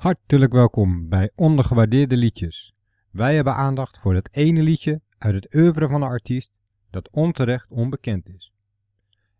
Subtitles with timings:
[0.00, 2.74] Hartelijk welkom bij Ondergewaardeerde Liedjes.
[3.10, 6.52] Wij hebben aandacht voor het ene liedje uit het oeuvre van een artiest
[6.90, 8.52] dat onterecht onbekend is.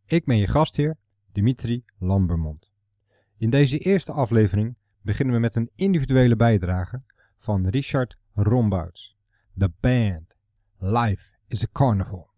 [0.07, 0.97] Ik ben je gastheer,
[1.33, 2.71] Dimitri Lambermond.
[3.37, 7.03] In deze eerste aflevering beginnen we met een individuele bijdrage
[7.37, 9.17] van Richard Rombouts.
[9.59, 10.37] The Band.
[10.79, 12.31] Life is a Carnival.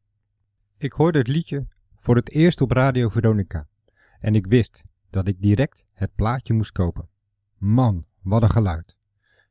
[0.79, 1.67] Ik hoorde het liedje
[1.97, 3.69] voor het eerst op Radio Veronica
[4.19, 7.09] en ik wist dat ik direct het plaatje moest kopen.
[7.57, 8.97] Man, wat een geluid.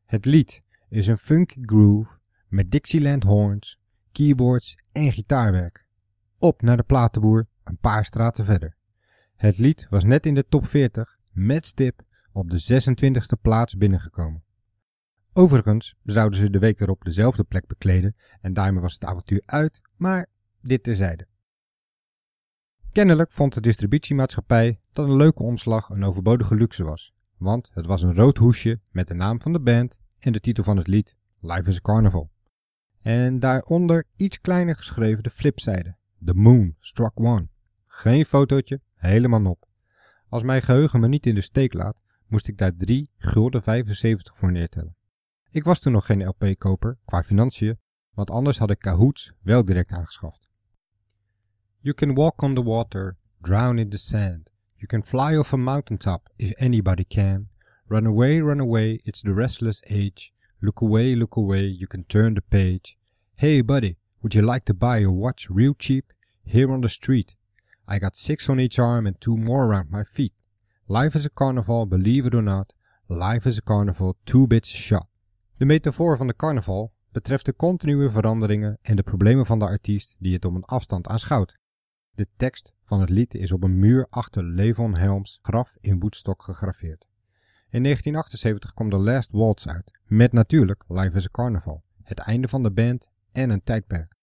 [0.05, 3.79] Het lied is een funky groove met Dixieland horns,
[4.11, 5.86] keyboards en gitaarwerk.
[6.37, 8.77] Op naar de platenboer een paar straten verder.
[9.36, 12.01] Het lied was net in de top 40 met stip
[12.32, 14.43] op de 26e plaats binnengekomen.
[15.33, 19.82] Overigens zouden ze de week erop dezelfde plek bekleden en daarmee was het avontuur uit,
[19.96, 20.29] maar
[20.60, 21.27] dit terzijde.
[22.91, 28.01] Kennelijk vond de distributiemaatschappij dat een leuke omslag een overbodige luxe was, want het was
[28.01, 31.15] een rood hoesje met de naam van de band en de titel van het lied,
[31.39, 32.31] Life is a Carnival.
[32.99, 37.49] En daaronder iets kleiner geschreven de flipzijde, The Moon Struck One.
[37.85, 39.67] Geen fotootje, helemaal nop.
[40.27, 44.38] Als mijn geheugen me niet in de steek laat, moest ik daar 3 gulden 75
[44.38, 44.95] voor neertellen.
[45.49, 47.79] Ik was toen nog geen LP-koper qua financiën,
[48.13, 50.49] want anders had ik Kahoots wel direct aangeschaft.
[51.79, 54.50] You can walk on the water, drown in the sand.
[54.81, 57.49] You can fly off a mountaintop if anybody can.
[57.87, 60.33] Run away, run away, it's the restless age.
[60.59, 62.97] Look away, look away, you can turn the page.
[63.38, 66.05] Hey buddy, would you like to buy a watch real cheap?
[66.43, 67.35] Here on the street.
[67.88, 70.33] I got six on each arm and two more around my feet.
[70.88, 72.73] Life is a carnival, believe it or not.
[73.07, 75.07] Life is a carnival, two bits a shot.
[75.57, 80.16] De metafoor van de carnaval betreft de continue veranderingen en de problemen van de artiest
[80.19, 81.59] die het op een afstand aanschouwt.
[82.13, 86.43] De tekst van het lied is op een muur achter Levon Helms graf in Woodstock
[86.43, 87.07] gegraveerd.
[87.69, 92.47] In 1978 kwam The Last Waltz uit, met natuurlijk Life is a Carnival, het einde
[92.47, 94.15] van de band en een tijdperk.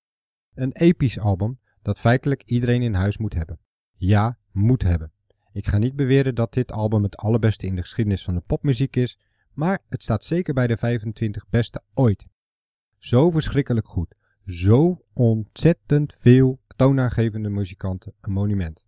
[0.55, 3.59] Een episch album dat feitelijk iedereen in huis moet hebben.
[3.95, 5.13] Ja, moet hebben.
[5.53, 8.97] Ik ga niet beweren dat dit album het allerbeste in de geschiedenis van de popmuziek
[8.97, 9.19] is,
[9.53, 12.27] maar het staat zeker bij de 25 beste ooit.
[12.99, 18.87] Zo verschrikkelijk goed, zo ontzettend veel toonaangevende muzikanten een monument.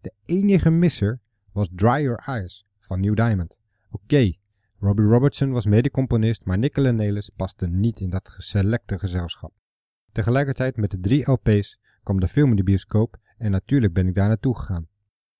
[0.00, 1.20] De enige misser
[1.52, 3.58] was Dry Your Eyes van New Diamond.
[3.90, 4.30] Oké,
[4.78, 9.52] Robbie Robertson was medecomponist, maar Nicola Nelis paste niet in dat selecte gezelschap.
[10.12, 14.14] Tegelijkertijd met de drie LP's kwam de film in de bioscoop en natuurlijk ben ik
[14.14, 14.88] daar naartoe gegaan.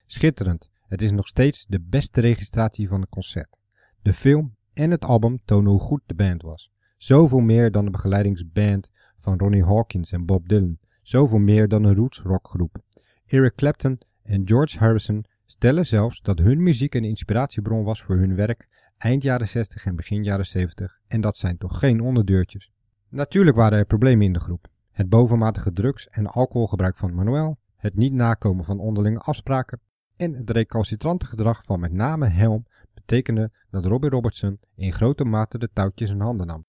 [0.05, 3.57] Schitterend, het is nog steeds de beste registratie van een concert.
[4.01, 6.71] De film en het album tonen hoe goed de band was.
[6.97, 11.95] Zoveel meer dan de begeleidingsband van Ronnie Hawkins en Bob Dylan, zoveel meer dan een
[11.95, 12.77] roots rockgroep.
[13.25, 18.35] Eric Clapton en George Harrison stellen zelfs dat hun muziek een inspiratiebron was voor hun
[18.35, 22.71] werk eind jaren 60 en begin jaren 70 en dat zijn toch geen onderdeurtjes.
[23.09, 24.67] Natuurlijk waren er problemen in de groep.
[24.91, 29.81] Het bovenmatige drugs- en alcoholgebruik van Manuel, het niet nakomen van onderlinge afspraken
[30.15, 35.57] en het recalcitrante gedrag van met name Helm betekende dat Robbie Robertson in grote mate
[35.57, 36.65] de touwtjes in handen nam.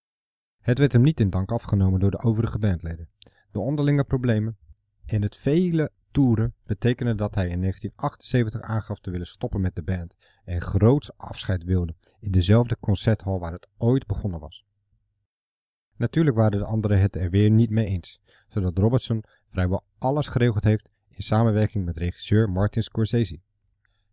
[0.61, 3.09] Het werd hem niet in dank afgenomen door de overige bandleden.
[3.51, 4.57] De onderlinge problemen
[5.07, 9.83] en het vele toeren betekenden dat hij in 1978 aangaf te willen stoppen met de
[9.83, 14.65] band en groots afscheid wilde in dezelfde concerthal waar het ooit begonnen was.
[15.97, 20.65] Natuurlijk waren de anderen het er weer niet mee eens, zodat Robertson vrijwel alles geregeld
[20.65, 23.41] heeft in samenwerking met regisseur Martin Scorsese.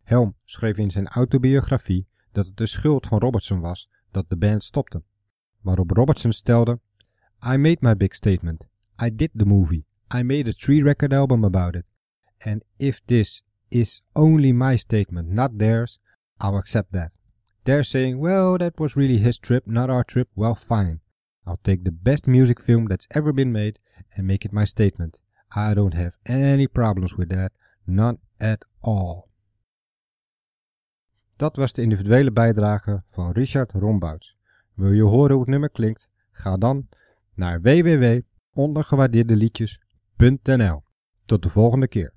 [0.03, 4.63] Helm schreef in zijn autobiografie dat het de schuld van Robertson was dat de band
[4.63, 5.03] stopte,
[5.61, 6.79] waarop Robertson stelde:
[7.45, 8.67] I made my big statement.
[8.99, 9.85] I did the movie.
[10.09, 11.85] I made a three record album about it.
[12.43, 15.99] And if this is only my statement, not theirs,
[16.39, 17.11] I'll accept that.
[17.65, 20.29] They're saying, well, that was really his trip, not our trip.
[20.35, 21.01] Well, fine.
[21.45, 23.79] I'll take the best music film that's ever been made
[24.15, 25.19] and make it my statement.
[25.55, 27.51] I don't have any problems with that.
[27.85, 29.27] None at all.
[31.35, 34.35] Dat was de individuele bijdrage van Richard Rombouts.
[34.73, 36.09] Wil je horen hoe het nummer klinkt?
[36.31, 36.87] Ga dan
[37.33, 38.21] naar www
[38.57, 40.83] ondergewaardeerdeliedjes.nl.
[41.25, 42.16] Tot de volgende keer.